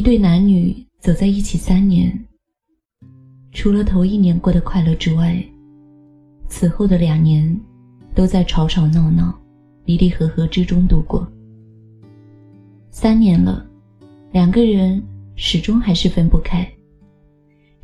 [0.00, 2.10] 一对男女走在一起三年，
[3.52, 5.38] 除了头一年过得快乐之外，
[6.48, 7.54] 此后的两年
[8.14, 9.38] 都在吵吵闹闹、
[9.84, 11.30] 离离合合之中度过。
[12.90, 13.62] 三年了，
[14.32, 15.02] 两个人
[15.36, 16.66] 始终还是分不开，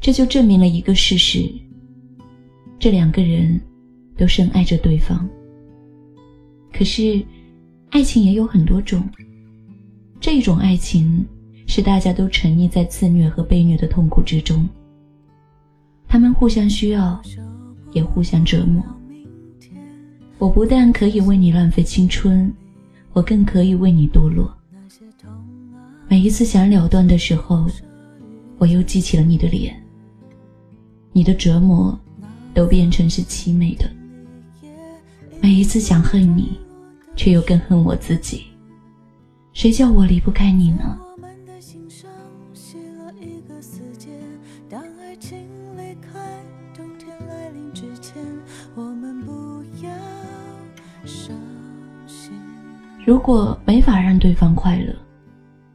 [0.01, 1.47] 这就证明了一个事实：
[2.79, 3.61] 这两个人
[4.17, 5.29] 都深爱着对方。
[6.73, 7.23] 可是，
[7.91, 9.07] 爱情也有很多种。
[10.19, 11.23] 这种爱情
[11.67, 14.67] 是大家都沉溺在自虐和被虐的痛苦之中，
[16.09, 17.21] 他们互相需要，
[17.93, 18.83] 也互相折磨。
[20.39, 22.53] 我不但可以为你浪费青春，
[23.13, 24.53] 我更可以为你堕落。
[26.09, 27.67] 每一次想了断的时候，
[28.59, 29.75] 我又记起了你的脸。
[31.13, 31.99] 你的折磨，
[32.55, 33.91] 都变成是凄美的。
[35.41, 36.59] 每一次想恨你，
[37.17, 38.45] 却又更恨我自己。
[39.53, 40.99] 谁叫我离不开你呢？
[53.07, 54.93] 如果没法让对方快乐，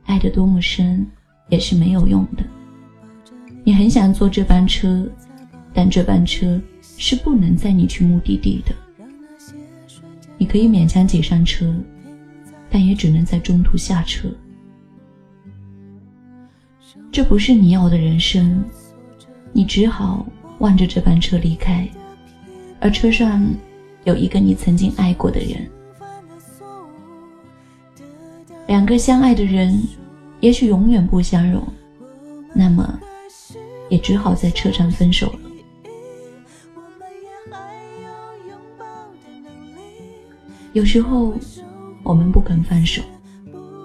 [0.03, 1.07] 爱得多么深
[1.47, 2.43] 也是没有用的。
[3.63, 5.09] 你很想坐这班车，
[5.73, 6.61] 但这班车
[6.97, 8.75] 是不能载你去目的地的。
[10.37, 11.73] 你可以勉强挤上车。
[12.73, 14.29] 但也只能在中途下车。
[17.11, 18.63] 这不是你要的人生，
[19.52, 20.25] 你只好
[20.59, 21.85] 望着这班车离开，
[22.79, 23.45] 而车上
[24.05, 25.69] 有一个你曾经爱过的人。
[28.72, 29.77] 两个相爱的人，
[30.39, 31.61] 也许永远不相容，
[32.55, 32.97] 那么
[33.89, 35.39] 也只好在车站分手了。
[40.72, 41.33] 有时候。
[42.03, 42.99] 我们不肯放手，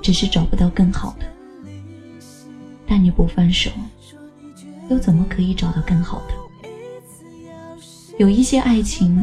[0.02, 1.26] 只是找不到更好的。
[2.86, 3.70] 但你不放手，
[4.88, 6.32] 又怎么可以找到更好的？
[8.16, 9.22] 有一些爱情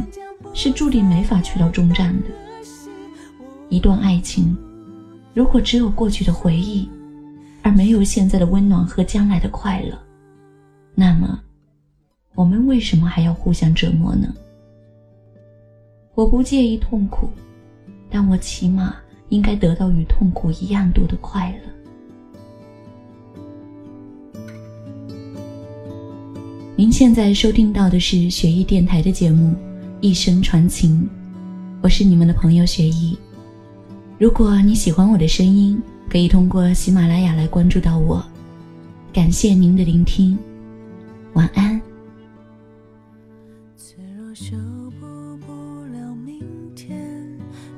[0.54, 2.28] 是注定没法去到终站的。
[3.68, 4.56] 一段爱情，
[5.34, 6.88] 如果只有过去的回忆，
[7.62, 9.98] 而没有现在的温暖和将来的快乐，
[10.96, 11.40] 那么，
[12.36, 14.34] 我们为什么还要互相折磨呢？
[16.16, 17.30] 我不介意痛苦。
[18.16, 18.96] 但我起码
[19.30, 21.58] 应该得到与痛苦一样多的快乐。
[26.76, 29.50] 您现在收听到的是学艺电台的节目
[30.00, 31.02] 《一生传情》，
[31.82, 33.18] 我是你们的朋友学艺。
[34.24, 38.24] 如果你喜欢我的声音，可以通过喜马拉雅来关注到我。
[39.12, 40.40] 感谢您的聆听，
[41.34, 41.82] 晚安。
[43.76, 44.56] 脆弱修
[44.98, 45.06] 补
[45.46, 45.52] 不
[45.92, 46.42] 了明
[46.74, 46.98] 天，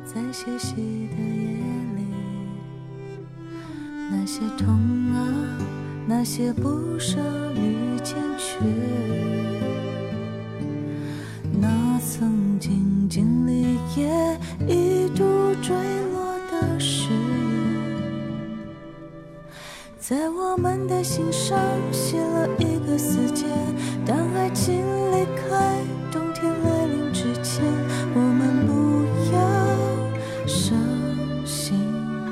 [0.06, 1.58] 在歇息的夜
[1.96, 2.04] 里，
[4.12, 4.68] 那些痛
[5.16, 5.58] 啊，
[6.08, 7.18] 那些不舍
[7.56, 8.60] 与坚决，
[11.60, 15.24] 那曾经经历也一度
[15.64, 15.76] 坠
[20.08, 21.58] 在我们的心上
[21.92, 23.48] 写了一个死结
[24.06, 25.80] 当爱情离开
[26.12, 27.66] 冬天来临之前
[28.14, 30.78] 我们不要伤
[31.44, 32.30] 心了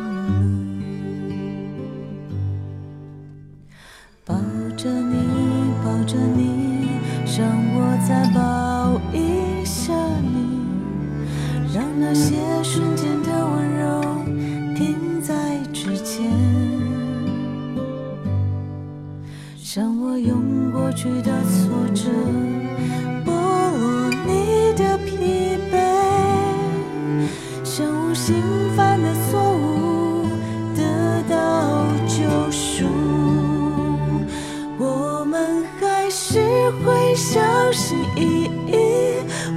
[4.23, 4.35] 抱
[4.77, 6.99] 着你抱着你
[7.35, 9.91] 让我再抱一下
[10.21, 10.61] 你
[11.73, 13.99] 让那些瞬间的温柔
[14.75, 16.42] 停在指尖。
[20.17, 22.09] 用过去的挫折，
[23.25, 25.73] 剥落你的疲惫，
[27.63, 28.35] 像无心
[28.75, 30.27] 犯的错误
[30.75, 32.85] 得到救赎。
[34.77, 36.39] 我们还是
[36.83, 37.39] 会小
[37.71, 38.75] 心翼翼，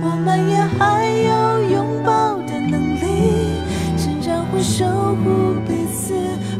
[0.02, 3.60] 我们也还有拥抱的能力，
[3.96, 6.14] 成长会守护彼此，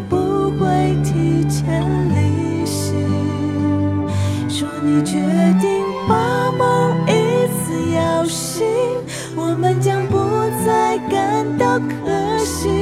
[0.08, 1.82] 不会提前
[4.86, 5.16] 你决
[5.60, 8.64] 定把梦一次摇醒
[9.34, 10.16] 我们将不
[10.64, 12.75] 再感到可惜。